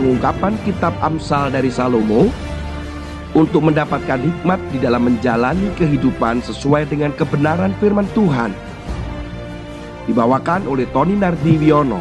pengungkapan 0.00 0.56
kitab 0.64 0.96
Amsal 1.04 1.52
dari 1.52 1.68
Salomo 1.68 2.32
untuk 3.36 3.68
mendapatkan 3.68 4.16
hikmat 4.16 4.56
di 4.72 4.80
dalam 4.80 5.04
menjalani 5.04 5.68
kehidupan 5.76 6.40
sesuai 6.40 6.88
dengan 6.88 7.12
kebenaran 7.12 7.76
firman 7.76 8.08
Tuhan. 8.16 8.56
Dibawakan 10.08 10.64
oleh 10.64 10.88
Tony 10.96 11.20
Nardiwiono. 11.20 12.00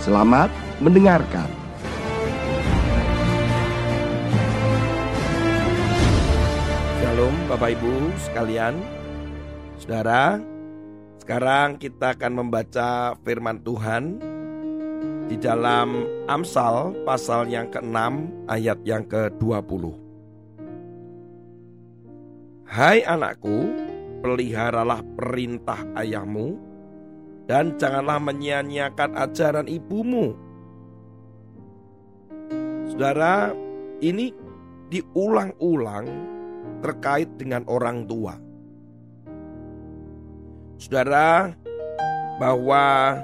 Selamat 0.00 0.48
mendengarkan. 0.80 1.52
Shalom 6.96 7.34
Bapak 7.44 7.76
Ibu 7.76 7.94
sekalian. 8.24 8.80
Saudara, 9.76 10.40
sekarang 11.20 11.76
kita 11.76 12.16
akan 12.16 12.32
membaca 12.40 13.14
firman 13.20 13.60
Tuhan 13.60 14.31
di 15.32 15.40
dalam 15.40 16.04
Amsal 16.28 16.92
pasal 17.08 17.48
yang 17.48 17.72
ke-6 17.72 17.96
ayat 18.52 18.76
yang 18.84 19.00
ke-20. 19.08 19.88
Hai 22.68 23.00
anakku, 23.00 23.72
peliharalah 24.20 25.00
perintah 25.16 25.88
ayahmu 25.96 26.60
dan 27.48 27.80
janganlah 27.80 28.20
menyia-nyiakan 28.20 29.16
ajaran 29.16 29.72
ibumu. 29.72 30.36
Saudara, 32.92 33.56
ini 34.04 34.36
diulang-ulang 34.92 36.12
terkait 36.84 37.32
dengan 37.40 37.64
orang 37.72 38.04
tua. 38.04 38.36
Saudara, 40.76 41.56
bahwa 42.36 43.16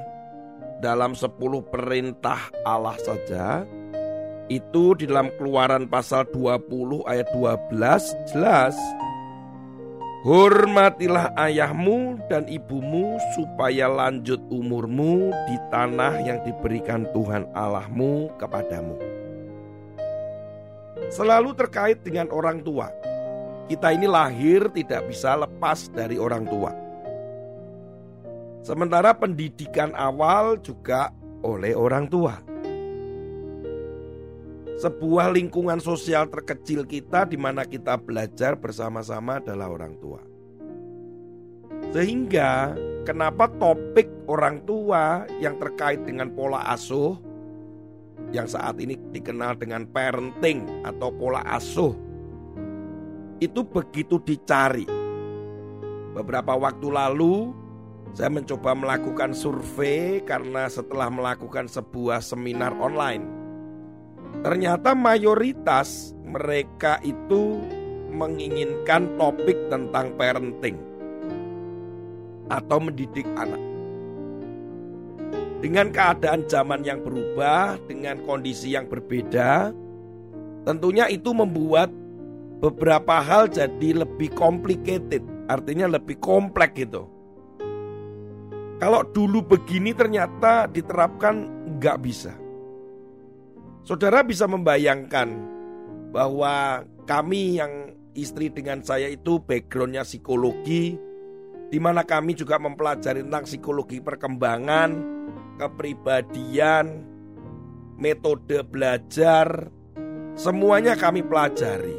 dalam 0.79 1.15
sepuluh 1.15 1.63
perintah 1.67 2.51
Allah 2.63 2.97
saja 3.03 3.67
itu 4.49 4.97
di 4.97 5.05
dalam 5.05 5.29
keluaran 5.37 5.85
pasal 5.91 6.25
20 6.33 7.05
ayat 7.05 7.29
12 7.37 8.33
jelas 8.33 8.75
Hormatilah 10.19 11.31
ayahmu 11.39 12.19
dan 12.27 12.43
ibumu 12.51 13.23
supaya 13.39 13.87
lanjut 13.87 14.43
umurmu 14.51 15.31
di 15.47 15.57
tanah 15.71 16.19
yang 16.27 16.43
diberikan 16.43 17.07
Tuhan 17.15 17.47
Allahmu 17.55 18.27
kepadamu. 18.35 18.99
Selalu 21.15 21.55
terkait 21.55 22.03
dengan 22.03 22.35
orang 22.35 22.67
tua. 22.67 22.91
Kita 23.71 23.95
ini 23.95 24.11
lahir 24.11 24.67
tidak 24.75 25.07
bisa 25.07 25.39
lepas 25.39 25.87
dari 25.95 26.19
orang 26.19 26.51
tua. 26.51 26.75
Sementara 28.69 29.17
pendidikan 29.17 29.97
awal 29.97 30.61
juga 30.61 31.09
oleh 31.41 31.73
orang 31.73 32.05
tua 32.05 32.37
sebuah 34.77 35.33
lingkungan 35.33 35.81
sosial 35.81 36.29
terkecil 36.29 36.85
kita 36.85 37.25
di 37.25 37.41
mana 37.41 37.65
kita 37.65 37.97
belajar 37.97 38.61
bersama-sama 38.61 39.41
adalah 39.41 39.73
orang 39.73 39.97
tua. 39.99 40.21
Sehingga 41.97 42.77
kenapa 43.09 43.49
topik 43.57 44.07
orang 44.29 44.61
tua 44.69 45.25
yang 45.41 45.57
terkait 45.57 46.05
dengan 46.05 46.29
pola 46.31 46.63
asuh 46.69 47.19
yang 48.37 48.45
saat 48.47 48.77
ini 48.79 49.01
dikenal 49.17 49.57
dengan 49.57 49.89
parenting 49.89 50.85
atau 50.85 51.09
pola 51.09 51.41
asuh 51.57 51.97
itu 53.41 53.65
begitu 53.65 54.21
dicari. 54.23 54.85
Beberapa 56.15 56.55
waktu 56.55 56.87
lalu 56.87 57.51
saya 58.17 58.31
mencoba 58.33 58.77
melakukan 58.77 59.35
survei 59.37 60.23
karena 60.25 60.69
setelah 60.71 61.09
melakukan 61.11 61.67
sebuah 61.67 62.23
seminar 62.25 62.73
online 62.79 63.39
Ternyata 64.39 64.95
mayoritas 64.95 66.15
mereka 66.23 67.03
itu 67.03 67.59
menginginkan 68.15 69.19
topik 69.19 69.57
tentang 69.67 70.15
parenting 70.15 70.79
atau 72.47 72.79
mendidik 72.79 73.27
anak. 73.35 73.61
Dengan 75.59 75.91
keadaan 75.91 76.47
zaman 76.47 76.87
yang 76.87 77.03
berubah, 77.03 77.83
dengan 77.91 78.23
kondisi 78.23 78.79
yang 78.79 78.87
berbeda, 78.87 79.75
tentunya 80.63 81.11
itu 81.11 81.35
membuat 81.35 81.91
beberapa 82.63 83.19
hal 83.19 83.51
jadi 83.51 84.07
lebih 84.07 84.31
complicated, 84.39 85.27
artinya 85.51 85.99
lebih 85.99 86.15
kompleks 86.23 86.79
gitu. 86.79 87.11
Kalau 88.79 89.03
dulu 89.03 89.43
begini 89.43 89.91
ternyata 89.91 90.71
diterapkan 90.71 91.51
nggak 91.79 91.99
bisa. 91.99 92.31
Saudara 93.83 94.23
bisa 94.23 94.47
membayangkan 94.47 95.35
bahwa 96.15 96.87
kami 97.09 97.59
yang 97.59 97.91
istri 98.15 98.51
dengan 98.51 98.83
saya 98.87 99.11
itu 99.11 99.43
backgroundnya 99.43 100.07
psikologi, 100.07 100.95
di 101.69 101.79
mana 101.83 102.07
kami 102.07 102.39
juga 102.39 102.59
mempelajari 102.63 103.27
tentang 103.27 103.45
psikologi 103.51 103.99
perkembangan, 103.99 104.91
kepribadian, 105.59 107.03
metode 107.99 108.63
belajar, 108.63 109.73
semuanya 110.39 110.95
kami 110.95 111.27
pelajari. 111.27 111.97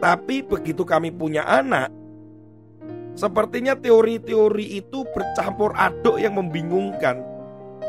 Tapi 0.00 0.42
begitu 0.42 0.82
kami 0.82 1.12
punya 1.12 1.44
anak, 1.44 1.92
sepertinya 3.18 3.74
teori-teori 3.76 4.78
itu 4.78 5.04
bercampur 5.10 5.74
aduk 5.74 6.16
yang 6.18 6.38
membingungkan. 6.38 7.22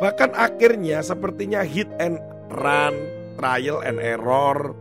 Bahkan 0.01 0.33
akhirnya 0.33 1.05
sepertinya 1.05 1.61
hit 1.61 1.87
and 2.01 2.17
run, 2.49 2.95
trial 3.37 3.85
and 3.85 4.01
error. 4.01 4.73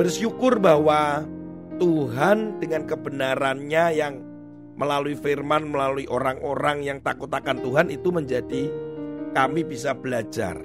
Bersyukur 0.00 0.56
bahwa 0.56 1.28
Tuhan 1.76 2.62
dengan 2.64 2.88
kebenarannya 2.88 3.84
yang 3.92 4.24
melalui 4.80 5.12
firman, 5.12 5.68
melalui 5.68 6.08
orang-orang 6.08 6.80
yang 6.80 6.98
takut 7.04 7.28
akan 7.28 7.60
Tuhan 7.60 7.92
itu 7.92 8.08
menjadi 8.08 8.72
kami 9.36 9.68
bisa 9.68 9.92
belajar 9.92 10.56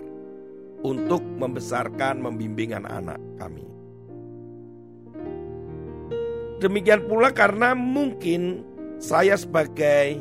untuk 0.87 1.19
membesarkan, 1.19 2.23
membimbing 2.23 2.71
anak-anak 2.71 3.19
kami. 3.35 3.66
Demikian 6.57 7.05
pula 7.05 7.29
karena 7.29 7.77
mungkin 7.77 8.65
saya 8.97 9.37
sebagai 9.37 10.17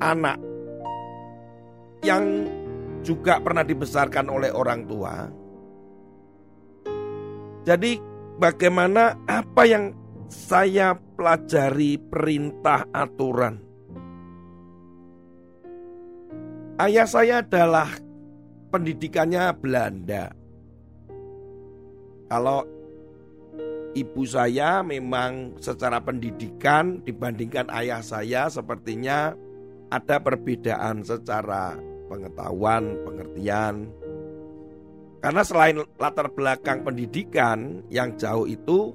anak 0.00 0.40
yang 2.00 2.48
juga 3.04 3.36
pernah 3.40 3.60
dibesarkan 3.60 4.32
oleh 4.32 4.48
orang 4.48 4.80
tua. 4.88 5.28
Jadi 7.64 8.00
bagaimana 8.40 9.28
apa 9.28 9.62
yang 9.68 9.92
saya 10.28 10.96
pelajari 10.96 12.00
perintah 12.00 12.88
aturan. 12.92 13.60
Ayah 16.80 17.06
saya 17.06 17.44
adalah 17.44 17.86
pendidikannya 18.72 19.52
Belanda. 19.54 20.34
Kalau 22.26 22.66
ibu 23.94 24.22
saya 24.26 24.82
memang 24.82 25.56
secara 25.62 26.02
pendidikan 26.02 27.00
dibandingkan 27.06 27.70
ayah 27.70 28.02
saya 28.02 28.50
sepertinya 28.50 29.32
ada 29.88 30.18
perbedaan 30.18 31.06
secara 31.06 31.78
pengetahuan, 32.10 32.98
pengertian. 33.06 33.88
Karena 35.22 35.40
selain 35.40 35.80
latar 35.96 36.28
belakang 36.34 36.84
pendidikan 36.84 37.80
yang 37.88 38.12
jauh 38.20 38.44
itu, 38.44 38.92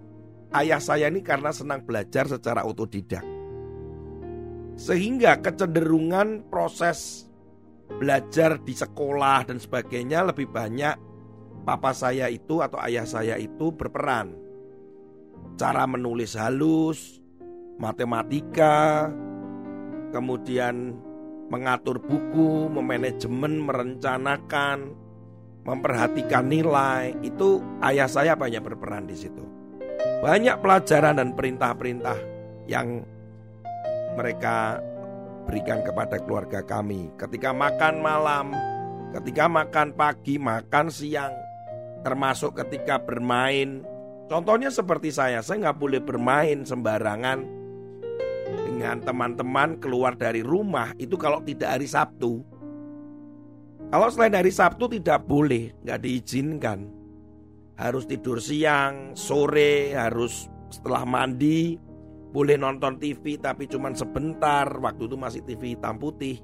ayah 0.53 0.77
saya 0.77 1.09
ini 1.09 1.25
karena 1.25 1.49
senang 1.49 1.81
belajar 1.81 2.29
secara 2.29 2.61
otodidak. 2.67 3.25
Sehingga 4.77 5.41
kecenderungan 5.41 6.47
proses 6.47 7.25
belajar 7.89 8.61
di 8.61 8.77
sekolah 8.77 9.49
dan 9.49 9.57
sebagainya 9.57 10.29
lebih 10.29 10.45
banyak 10.53 10.95
papa 11.65 11.91
saya 11.97 12.29
itu 12.29 12.61
atau 12.61 12.77
ayah 12.85 13.09
saya 13.09 13.35
itu 13.41 13.73
berperan. 13.73 14.48
Cara 15.59 15.83
menulis 15.83 16.39
halus, 16.39 17.19
matematika, 17.79 19.11
kemudian 20.15 20.95
mengatur 21.49 21.99
buku, 21.99 22.69
memanajemen, 22.69 23.65
merencanakan, 23.65 24.93
memperhatikan 25.65 26.45
nilai, 26.47 27.11
itu 27.25 27.59
ayah 27.83 28.07
saya 28.07 28.37
banyak 28.37 28.61
berperan 28.61 29.09
di 29.09 29.17
situ. 29.17 29.43
Banyak 30.19 30.59
pelajaran 30.59 31.19
dan 31.19 31.31
perintah-perintah 31.35 32.17
yang 32.69 33.03
mereka 34.15 34.79
berikan 35.49 35.81
kepada 35.81 36.21
keluarga 36.21 36.61
kami. 36.61 37.09
Ketika 37.17 37.49
makan 37.55 38.03
malam, 38.03 38.53
ketika 39.17 39.49
makan 39.49 39.95
pagi, 39.97 40.37
makan 40.37 40.93
siang, 40.93 41.33
termasuk 42.05 42.59
ketika 42.61 43.01
bermain. 43.01 43.81
Contohnya 44.29 44.69
seperti 44.69 45.09
saya, 45.09 45.41
saya 45.41 45.67
nggak 45.67 45.79
boleh 45.81 46.01
bermain 46.05 46.61
sembarangan 46.61 47.41
dengan 48.69 49.01
teman-teman 49.01 49.81
keluar 49.81 50.13
dari 50.13 50.45
rumah 50.45 50.93
itu 51.01 51.17
kalau 51.17 51.41
tidak 51.41 51.75
hari 51.75 51.89
Sabtu 51.89 52.45
Kalau 53.89 54.05
selain 54.13 54.37
hari 54.37 54.53
Sabtu 54.53 54.85
tidak 54.85 55.25
boleh, 55.25 55.73
nggak 55.81 56.05
diizinkan. 56.05 56.93
Harus 57.73 58.05
tidur 58.05 58.37
siang, 58.37 59.17
sore, 59.17 59.97
harus 59.97 60.45
setelah 60.69 61.09
mandi, 61.09 61.73
boleh 62.29 62.53
nonton 62.53 63.01
TV 63.01 63.41
tapi 63.41 63.65
cuma 63.65 63.89
sebentar, 63.97 64.69
waktu 64.77 65.09
itu 65.09 65.17
masih 65.17 65.41
TV 65.41 65.73
hitam 65.73 65.97
putih. 65.97 66.37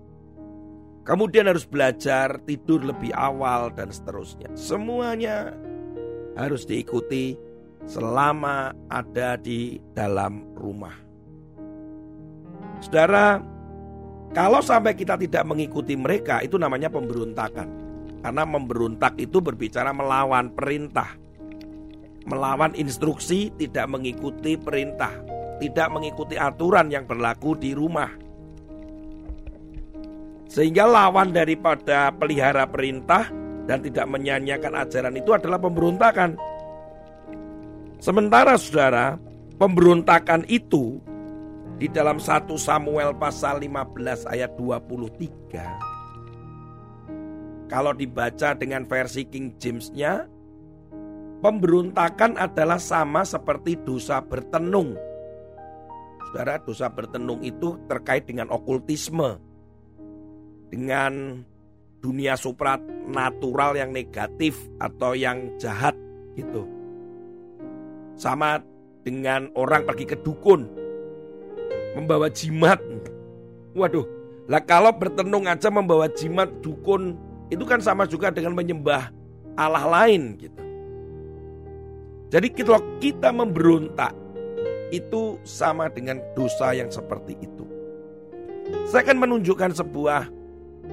Kemudian 1.05 1.45
harus 1.45 1.69
belajar, 1.69 2.41
tidur 2.49 2.81
lebih 2.81 3.13
awal 3.13 3.69
dan 3.69 3.93
seterusnya. 3.93 4.49
Semuanya 4.57 5.53
harus 6.33 6.65
diikuti 6.65 7.37
selama 7.85 8.73
ada 8.89 9.37
di 9.37 9.77
dalam 9.93 10.41
rumah. 10.57 10.93
Saudara, 12.81 13.39
kalau 14.35 14.59
sampai 14.59 14.93
kita 14.97 15.15
tidak 15.15 15.47
mengikuti 15.47 15.95
mereka 15.95 16.43
itu 16.43 16.59
namanya 16.59 16.91
pemberontakan. 16.91 17.87
Karena 18.25 18.43
memberontak 18.43 19.15
itu 19.21 19.37
berbicara 19.37 19.93
melawan 19.93 20.49
perintah. 20.51 21.13
Melawan 22.25 22.73
instruksi, 22.73 23.53
tidak 23.53 23.85
mengikuti 23.85 24.57
perintah, 24.57 25.13
tidak 25.61 25.93
mengikuti 25.93 26.33
aturan 26.33 26.89
yang 26.89 27.05
berlaku 27.05 27.53
di 27.53 27.77
rumah. 27.77 28.09
Sehingga 30.49 30.89
lawan 30.89 31.37
daripada 31.37 32.09
pelihara 32.09 32.65
perintah 32.65 33.29
dan 33.69 33.85
tidak 33.85 34.09
menyanyiakan 34.09 34.73
ajaran 34.73 35.15
itu 35.21 35.31
adalah 35.37 35.61
pemberontakan. 35.61 36.33
Sementara 37.99 38.59
saudara, 38.59 39.17
pemberontakan 39.57 40.45
itu 40.51 40.99
di 41.79 41.87
dalam 41.91 42.19
1 42.21 42.47
Samuel 42.55 43.15
pasal 43.19 43.59
15 43.59 44.27
ayat 44.31 44.55
23 44.55 45.95
kalau 47.65 47.91
dibaca 47.91 48.53
dengan 48.55 48.85
versi 48.85 49.25
King 49.25 49.57
James-nya 49.57 50.29
pemberontakan 51.41 52.37
adalah 52.37 52.77
sama 52.77 53.25
seperti 53.25 53.75
dosa 53.81 54.21
bertenung. 54.21 54.95
Saudara, 56.29 56.61
dosa 56.61 56.87
bertenung 56.91 57.41
itu 57.41 57.79
terkait 57.89 58.27
dengan 58.29 58.51
okultisme 58.53 59.39
dengan 60.69 61.43
dunia 62.03 62.37
supranatural 62.37 63.73
yang 63.73 63.89
negatif 63.89 64.59
atau 64.77 65.17
yang 65.17 65.57
jahat 65.57 65.97
gitu. 66.37 66.74
Sama 68.15 68.63
dengan 69.03 69.51
orang 69.53 69.83
pergi 69.85 70.05
ke 70.09 70.17
dukun 70.19 70.65
membawa 71.95 72.27
jimat. 72.27 72.81
Waduh, 73.75 74.07
lah 74.47 74.63
kalau 74.63 74.91
bertenung 74.95 75.47
aja 75.47 75.71
membawa 75.71 76.11
jimat 76.11 76.51
dukun 76.59 77.15
itu 77.51 77.63
kan 77.63 77.79
sama 77.79 78.07
juga 78.09 78.33
dengan 78.33 78.55
menyembah 78.55 79.11
Allah 79.55 79.85
lain 79.87 80.35
gitu. 80.39 80.61
Jadi 82.33 82.47
kalau 82.51 82.81
kita 82.99 83.31
memberontak 83.31 84.11
itu 84.91 85.39
sama 85.47 85.87
dengan 85.87 86.19
dosa 86.33 86.75
yang 86.75 86.91
seperti 86.91 87.37
itu. 87.39 87.63
Saya 88.89 89.05
akan 89.05 89.17
menunjukkan 89.21 89.77
sebuah 89.77 90.29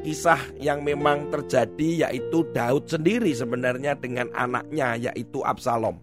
kisah 0.04 0.40
yang 0.60 0.84
memang 0.84 1.28
terjadi 1.32 2.08
yaitu 2.08 2.44
Daud 2.52 2.88
sendiri 2.88 3.32
sebenarnya 3.32 3.96
dengan 3.96 4.28
anaknya 4.36 5.10
yaitu 5.10 5.40
Absalom. 5.44 6.00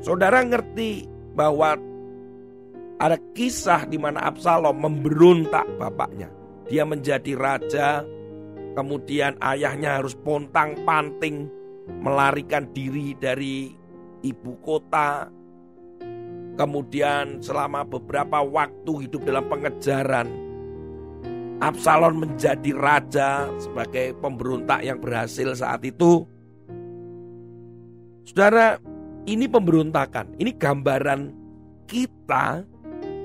Saudara 0.00 0.40
ngerti 0.40 1.04
bahwa 1.36 1.76
ada 3.00 3.16
kisah 3.32 3.88
di 3.88 3.96
mana 3.96 4.20
Absalom 4.28 4.76
memberontak 4.76 5.64
bapaknya. 5.80 6.28
Dia 6.68 6.84
menjadi 6.84 7.32
raja, 7.36 8.04
kemudian 8.76 9.40
ayahnya 9.40 10.00
harus 10.00 10.12
pontang-panting 10.20 11.48
melarikan 12.00 12.68
diri 12.76 13.16
dari 13.16 13.72
ibu 14.24 14.52
kota. 14.60 15.28
Kemudian 16.60 17.40
selama 17.40 17.88
beberapa 17.88 18.44
waktu 18.44 19.08
hidup 19.08 19.24
dalam 19.24 19.48
pengejaran 19.48 20.28
Absalom 21.60 22.24
menjadi 22.24 22.72
raja 22.72 23.52
sebagai 23.60 24.16
pemberontak 24.16 24.80
yang 24.80 24.96
berhasil 24.96 25.52
saat 25.52 25.84
itu. 25.84 26.24
Saudara, 28.24 28.80
ini 29.28 29.44
pemberontakan. 29.44 30.36
Ini 30.40 30.56
gambaran 30.56 31.20
kita 31.84 32.64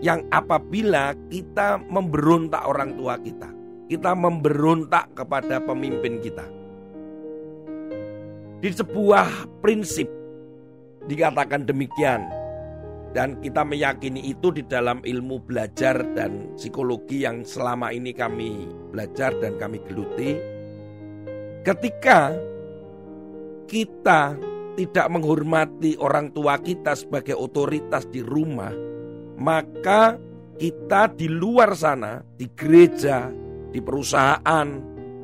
yang 0.04 0.26
apabila 0.34 1.16
kita 1.32 1.80
memberontak 1.88 2.64
orang 2.68 2.98
tua 3.00 3.16
kita. 3.22 3.48
Kita 3.86 4.18
memberontak 4.18 5.14
kepada 5.14 5.62
pemimpin 5.62 6.18
kita. 6.20 6.46
Di 8.60 8.70
sebuah 8.74 9.62
prinsip 9.62 10.10
dikatakan 11.06 11.70
demikian 11.70 12.26
dan 13.14 13.38
kita 13.40 13.62
meyakini 13.62 14.34
itu 14.34 14.50
di 14.50 14.66
dalam 14.66 15.06
ilmu 15.06 15.38
belajar 15.46 16.02
dan 16.18 16.52
psikologi 16.58 17.24
yang 17.24 17.46
selama 17.46 17.94
ini 17.94 18.10
kami 18.12 18.66
belajar 18.90 19.38
dan 19.38 19.56
kami 19.62 19.80
geluti. 19.86 20.34
Ketika 21.62 22.34
kita 23.70 24.34
tidak 24.76 25.08
menghormati 25.08 25.96
orang 25.98 26.36
tua 26.36 26.60
kita 26.60 26.96
sebagai 26.96 27.36
otoritas 27.36 28.08
di 28.12 28.20
rumah, 28.20 28.72
maka 29.40 30.20
kita 30.56 31.12
di 31.16 31.28
luar 31.32 31.76
sana, 31.76 32.24
di 32.36 32.48
gereja, 32.52 33.28
di 33.72 33.80
perusahaan, 33.80 34.68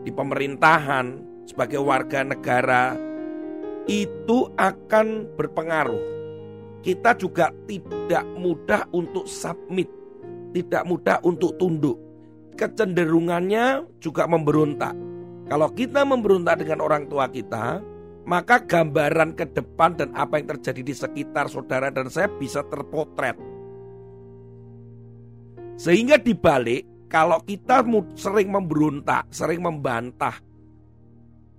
di 0.04 0.12
pemerintahan, 0.12 1.06
sebagai 1.48 1.84
warga 1.84 2.24
negara, 2.24 2.96
itu 3.88 4.48
akan 4.56 5.36
berpengaruh 5.36 6.12
kita 6.82 7.14
juga 7.14 7.54
tidak 7.70 8.26
mudah 8.34 8.90
untuk 8.90 9.30
submit, 9.30 9.88
tidak 10.52 10.84
mudah 10.90 11.22
untuk 11.22 11.56
tunduk. 11.62 11.98
Kecenderungannya 12.58 13.86
juga 14.02 14.26
memberontak. 14.26 14.98
Kalau 15.46 15.70
kita 15.72 16.02
memberontak 16.02 16.66
dengan 16.66 16.82
orang 16.82 17.06
tua 17.06 17.30
kita, 17.30 17.80
maka 18.26 18.62
gambaran 18.62 19.34
ke 19.34 19.50
depan 19.50 19.98
dan 19.98 20.10
apa 20.14 20.38
yang 20.38 20.58
terjadi 20.58 20.82
di 20.86 20.94
sekitar 20.94 21.50
saudara 21.50 21.90
dan 21.90 22.08
saya 22.08 22.30
bisa 22.38 22.62
terpotret. 22.70 23.38
Sehingga 25.82 26.22
dibalik, 26.22 27.10
kalau 27.10 27.42
kita 27.42 27.82
sering 28.14 28.54
memberontak, 28.54 29.34
sering 29.34 29.66
membantah 29.66 30.38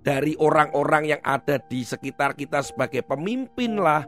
dari 0.03 0.35
orang-orang 0.39 1.15
yang 1.15 1.21
ada 1.23 1.59
di 1.59 1.83
sekitar 1.83 2.35
kita 2.35 2.63
sebagai 2.63 3.03
pemimpin 3.03 3.75
lah, 3.75 4.07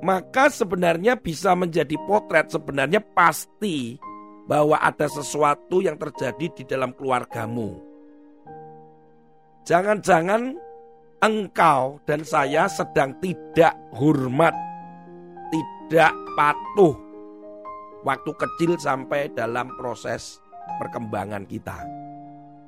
maka 0.00 0.48
sebenarnya 0.48 1.20
bisa 1.20 1.52
menjadi 1.52 1.96
potret 2.08 2.48
sebenarnya 2.48 3.04
pasti 3.12 4.00
bahwa 4.48 4.80
ada 4.80 5.06
sesuatu 5.06 5.84
yang 5.84 6.00
terjadi 6.00 6.46
di 6.56 6.64
dalam 6.64 6.96
keluargamu. 6.96 7.78
Jangan-jangan 9.68 10.69
engkau 11.20 12.00
dan 12.08 12.24
saya 12.24 12.64
sedang 12.66 13.12
tidak 13.20 13.76
hormat, 13.92 14.56
tidak 15.52 16.12
patuh 16.36 16.96
waktu 18.04 18.32
kecil 18.32 18.80
sampai 18.80 19.28
dalam 19.36 19.68
proses 19.76 20.40
perkembangan 20.80 21.44
kita. 21.44 21.76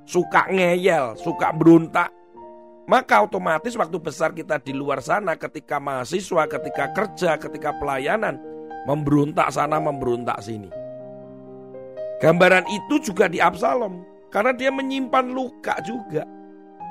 Suka 0.05 0.51
ngeyel, 0.53 1.17
suka 1.17 1.55
berontak, 1.57 2.13
maka 2.85 3.25
otomatis 3.25 3.73
waktu 3.73 3.97
besar 3.97 4.37
kita 4.37 4.61
di 4.61 4.77
luar 4.77 5.01
sana 5.01 5.33
ketika 5.39 5.81
mahasiswa, 5.81 6.45
ketika 6.45 6.93
kerja, 6.93 7.41
ketika 7.41 7.73
pelayanan 7.81 8.37
memberontak 8.85 9.49
sana, 9.49 9.81
memberontak 9.81 10.43
sini. 10.45 10.69
Gambaran 12.21 12.67
itu 12.71 13.03
juga 13.03 13.27
di 13.27 13.43
Absalom 13.43 14.03
karena 14.31 14.53
dia 14.55 14.71
menyimpan 14.71 15.31
luka 15.31 15.79
juga. 15.83 16.27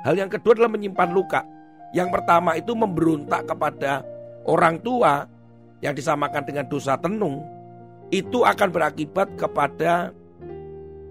Hal 0.01 0.17
yang 0.17 0.31
kedua 0.31 0.57
adalah 0.57 0.71
menyimpan 0.71 1.09
luka. 1.13 1.45
Yang 1.91 2.09
pertama 2.19 2.55
itu 2.55 2.71
memberontak 2.71 3.47
kepada 3.51 4.03
orang 4.47 4.79
tua 4.79 5.27
yang 5.83 5.91
disamakan 5.91 6.43
dengan 6.47 6.65
dosa 6.71 6.95
tenung. 6.95 7.43
Itu 8.11 8.43
akan 8.43 8.69
berakibat 8.71 9.35
kepada 9.39 10.11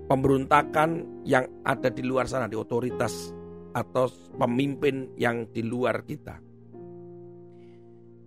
pemberontakan 0.09 1.23
yang 1.25 1.49
ada 1.65 1.89
di 1.89 2.03
luar 2.05 2.29
sana 2.29 2.49
di 2.49 2.57
otoritas 2.57 3.33
atau 3.71 4.11
pemimpin 4.37 5.15
yang 5.17 5.49
di 5.49 5.63
luar 5.63 6.03
kita. 6.03 6.43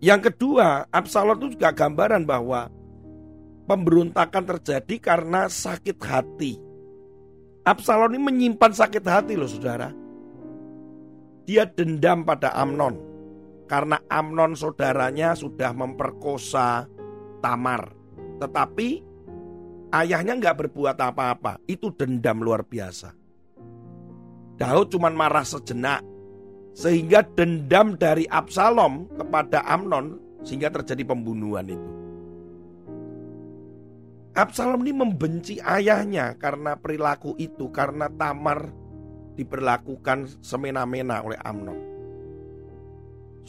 Yang 0.03 0.31
kedua, 0.31 0.87
Absalom 0.91 1.39
itu 1.39 1.55
juga 1.55 1.71
gambaran 1.71 2.27
bahwa 2.27 2.67
pemberontakan 3.67 4.43
terjadi 4.55 4.95
karena 4.99 5.47
sakit 5.47 5.97
hati. 6.03 6.59
Absalom 7.63 8.11
ini 8.11 8.19
menyimpan 8.19 8.71
sakit 8.75 9.03
hati 9.07 9.39
loh 9.39 9.47
saudara. 9.47 10.02
Dia 11.43 11.67
dendam 11.67 12.23
pada 12.23 12.55
Amnon 12.55 12.95
karena 13.67 13.99
Amnon 14.07 14.55
saudaranya 14.55 15.35
sudah 15.35 15.75
memperkosa 15.75 16.87
Tamar. 17.43 17.91
Tetapi 18.39 18.87
ayahnya 19.91 20.39
nggak 20.39 20.57
berbuat 20.67 20.95
apa-apa. 20.99 21.59
Itu 21.67 21.91
dendam 21.91 22.39
luar 22.39 22.63
biasa. 22.63 23.11
Daud 24.55 24.93
cuma 24.93 25.11
marah 25.11 25.43
sejenak 25.43 26.05
sehingga 26.73 27.25
dendam 27.35 27.99
dari 27.99 28.23
Absalom 28.29 29.11
kepada 29.17 29.65
Amnon 29.67 30.17
sehingga 30.41 30.71
terjadi 30.71 31.03
pembunuhan 31.07 31.67
itu. 31.67 31.91
Absalom 34.33 34.81
ini 34.81 34.93
membenci 34.97 35.61
ayahnya 35.61 36.33
karena 36.41 36.73
perilaku 36.73 37.37
itu, 37.37 37.69
karena 37.69 38.09
Tamar 38.09 38.73
diperlakukan 39.35 40.39
semena-mena 40.41 41.21
oleh 41.25 41.39
Amnon. 41.41 41.79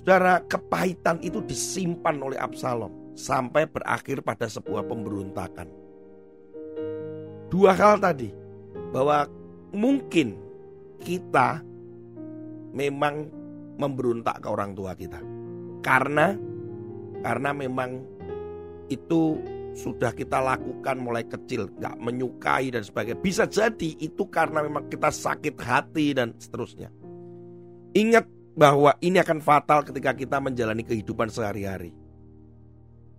Saudara, 0.01 0.45
kepahitan 0.45 1.21
itu 1.25 1.41
disimpan 1.41 2.21
oleh 2.21 2.37
Absalom 2.37 3.17
sampai 3.17 3.65
berakhir 3.65 4.21
pada 4.21 4.45
sebuah 4.51 4.85
pemberontakan. 4.85 5.69
Dua 7.49 7.73
hal 7.73 8.03
tadi, 8.03 8.29
bahwa 8.93 9.31
mungkin 9.73 10.37
kita 11.01 11.63
memang 12.75 13.31
memberontak 13.79 14.43
ke 14.43 14.49
orang 14.51 14.75
tua 14.75 14.93
kita. 14.95 15.19
Karena 15.81 16.35
karena 17.25 17.51
memang 17.57 18.05
itu 18.93 19.41
sudah 19.75 20.15
kita 20.15 20.39
lakukan 20.39 20.97
mulai 21.03 21.27
kecil, 21.27 21.67
gak 21.83 21.99
menyukai 21.99 22.71
dan 22.71 22.87
sebagainya. 22.87 23.19
Bisa 23.19 23.45
jadi 23.51 23.99
itu 23.99 24.31
karena 24.31 24.63
memang 24.63 24.87
kita 24.87 25.11
sakit 25.11 25.59
hati 25.59 26.15
dan 26.15 26.31
seterusnya. 26.39 26.95
Ingat 27.95 28.27
bahwa 28.55 28.95
ini 29.03 29.19
akan 29.19 29.43
fatal 29.43 29.83
ketika 29.83 30.15
kita 30.15 30.39
menjalani 30.39 30.87
kehidupan 30.87 31.27
sehari-hari. 31.27 31.91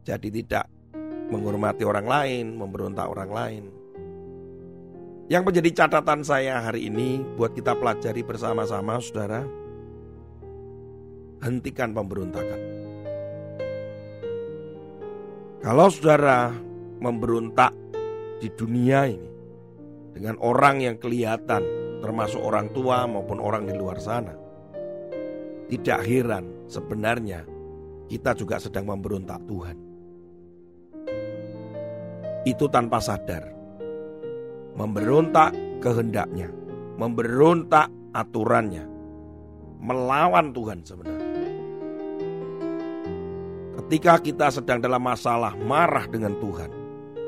Jadi 0.08 0.32
tidak 0.32 0.72
menghormati 1.28 1.84
orang 1.84 2.08
lain, 2.08 2.46
memberontak 2.56 3.08
orang 3.08 3.32
lain. 3.32 3.64
Yang 5.28 5.44
menjadi 5.44 5.70
catatan 5.84 6.22
saya 6.22 6.62
hari 6.62 6.88
ini 6.88 7.20
buat 7.36 7.52
kita 7.52 7.76
pelajari 7.76 8.22
bersama-sama 8.24 9.02
saudara. 9.02 9.44
Hentikan 11.42 11.92
pemberontakan. 11.92 12.85
Kalau 15.66 15.90
saudara 15.90 16.54
memberontak 17.02 17.74
di 18.38 18.54
dunia 18.54 19.10
ini 19.10 19.32
dengan 20.14 20.38
orang 20.38 20.86
yang 20.86 21.02
kelihatan 21.02 21.66
termasuk 22.06 22.38
orang 22.38 22.70
tua 22.70 23.10
maupun 23.10 23.42
orang 23.42 23.66
di 23.66 23.74
luar 23.74 23.98
sana. 23.98 24.38
Tidak 25.66 26.06
heran 26.06 26.70
sebenarnya 26.70 27.50
kita 28.06 28.38
juga 28.38 28.62
sedang 28.62 28.94
memberontak 28.94 29.42
Tuhan. 29.50 29.78
Itu 32.46 32.70
tanpa 32.70 33.02
sadar 33.02 33.50
memberontak 34.78 35.82
kehendaknya, 35.82 36.54
memberontak 37.02 37.90
aturannya, 38.14 38.86
melawan 39.82 40.54
Tuhan 40.54 40.86
sebenarnya. 40.86 41.25
Ketika 43.86 44.18
kita 44.18 44.50
sedang 44.50 44.82
dalam 44.82 44.98
masalah 44.98 45.54
marah 45.62 46.10
dengan 46.10 46.34
Tuhan, 46.42 46.74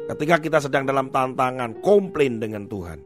ketika 0.10 0.42
kita 0.42 0.58
sedang 0.58 0.90
dalam 0.90 1.14
tantangan 1.14 1.78
komplain 1.86 2.42
dengan 2.42 2.66
Tuhan, 2.66 2.98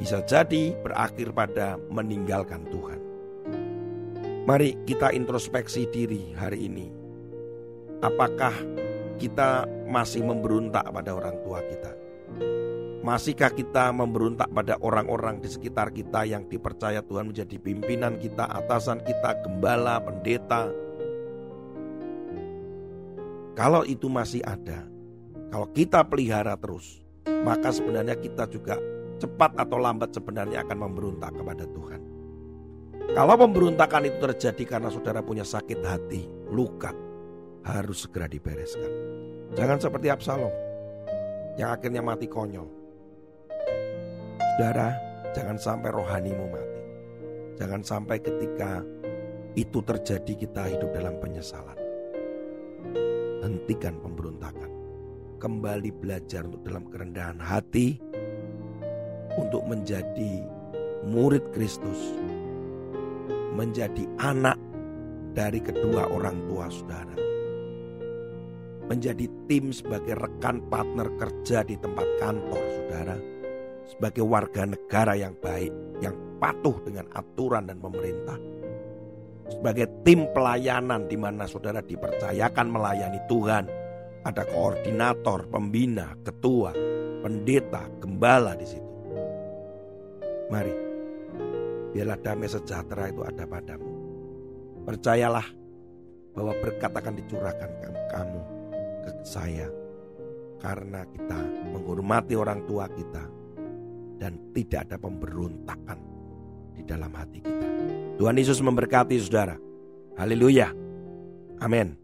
bisa 0.00 0.24
jadi 0.24 0.72
berakhir 0.80 1.36
pada 1.36 1.76
meninggalkan 1.92 2.64
Tuhan. 2.72 2.96
Mari 4.48 4.88
kita 4.88 5.12
introspeksi 5.12 5.84
diri 5.92 6.32
hari 6.32 6.64
ini. 6.64 6.88
Apakah 8.00 8.56
kita 9.20 9.68
masih 9.92 10.24
memberontak 10.24 10.88
pada 10.88 11.12
orang 11.12 11.36
tua 11.44 11.60
kita? 11.68 11.92
Masihkah 13.04 13.52
kita 13.52 13.92
memberontak 13.92 14.48
pada 14.48 14.80
orang-orang 14.80 15.44
di 15.44 15.52
sekitar 15.52 15.92
kita 15.92 16.24
yang 16.24 16.48
dipercaya 16.48 17.04
Tuhan 17.04 17.36
menjadi 17.36 17.60
pimpinan 17.60 18.16
kita, 18.16 18.48
atasan 18.48 19.04
kita, 19.04 19.44
gembala, 19.44 20.00
pendeta? 20.00 20.72
Kalau 23.52 23.84
itu 23.84 24.08
masih 24.08 24.40
ada, 24.48 24.88
kalau 25.52 25.68
kita 25.76 26.00
pelihara 26.08 26.56
terus, 26.56 27.04
maka 27.44 27.68
sebenarnya 27.68 28.16
kita 28.16 28.48
juga 28.48 28.80
cepat 29.20 29.52
atau 29.60 29.76
lambat 29.76 30.16
sebenarnya 30.16 30.64
akan 30.64 30.78
memberontak 30.88 31.36
kepada 31.36 31.68
Tuhan. 31.68 32.00
Kalau 33.12 33.34
pemberontakan 33.36 34.08
itu 34.08 34.18
terjadi 34.24 34.64
karena 34.64 34.88
saudara 34.88 35.20
punya 35.20 35.44
sakit 35.44 35.84
hati, 35.84 36.24
luka, 36.48 36.96
harus 37.60 38.08
segera 38.08 38.24
dibereskan. 38.24 38.88
Jangan 39.52 39.76
seperti 39.76 40.08
Absalom 40.08 40.54
yang 41.60 41.76
akhirnya 41.76 42.00
mati 42.00 42.24
konyol. 42.24 42.64
Saudara, 44.56 44.96
jangan 45.36 45.60
sampai 45.60 45.92
rohanimu 45.92 46.46
mati. 46.48 46.82
Jangan 47.60 47.84
sampai 47.84 48.16
ketika 48.24 48.80
itu 49.52 49.84
terjadi 49.84 50.32
kita 50.32 50.62
hidup 50.72 50.96
dalam 50.96 51.20
penyesalan. 51.20 51.81
Hentikan 53.42 53.98
pemberontakan. 53.98 54.70
Kembali 55.42 55.90
belajar 55.90 56.46
untuk 56.46 56.62
dalam 56.62 56.86
kerendahan 56.86 57.42
hati 57.42 57.98
untuk 59.34 59.66
menjadi 59.66 60.46
murid 61.10 61.42
Kristus. 61.50 61.98
Menjadi 63.50 64.06
anak 64.22 64.54
dari 65.34 65.58
kedua 65.58 66.06
orang 66.06 66.38
tua 66.46 66.70
saudara. 66.70 67.18
Menjadi 68.86 69.26
tim 69.50 69.74
sebagai 69.74 70.22
rekan 70.22 70.62
partner 70.70 71.10
kerja 71.18 71.66
di 71.66 71.74
tempat 71.82 72.06
kantor 72.22 72.62
saudara 72.62 73.16
sebagai 73.90 74.22
warga 74.22 74.70
negara 74.70 75.18
yang 75.18 75.34
baik, 75.42 75.74
yang 75.98 76.14
patuh 76.38 76.78
dengan 76.86 77.10
aturan 77.10 77.66
dan 77.66 77.82
pemerintah. 77.82 78.38
Sebagai 79.50 79.90
tim 80.06 80.28
pelayanan 80.30 81.10
di 81.10 81.18
mana 81.18 81.50
saudara 81.50 81.82
dipercayakan 81.82 82.66
melayani 82.70 83.20
Tuhan, 83.26 83.64
ada 84.22 84.42
koordinator, 84.46 85.50
pembina, 85.50 86.14
ketua, 86.22 86.70
pendeta, 87.22 87.90
gembala 87.98 88.54
di 88.54 88.66
situ. 88.66 88.92
Mari, 90.46 90.74
biarlah 91.90 92.18
damai 92.22 92.46
sejahtera 92.46 93.10
itu 93.10 93.22
ada 93.26 93.44
padamu. 93.48 93.90
Percayalah 94.86 95.46
bahwa 96.34 96.52
berkat 96.62 96.92
akan 96.92 97.14
dicurahkan 97.18 97.70
ke 97.82 97.88
kamu, 98.14 98.42
ke 99.04 99.10
saya, 99.26 99.68
karena 100.62 101.02
kita 101.10 101.38
menghormati 101.74 102.34
orang 102.38 102.62
tua 102.66 102.86
kita, 102.90 103.24
dan 104.22 104.38
tidak 104.54 104.86
ada 104.86 104.96
pemberontakan 105.02 105.98
di 106.78 106.82
dalam 106.86 107.10
hati 107.10 107.38
kita. 107.42 107.91
Tuhan 108.22 108.38
Yesus 108.38 108.62
memberkati 108.62 109.18
saudara. 109.18 109.58
Haleluya. 110.14 110.70
Amin. 111.58 111.98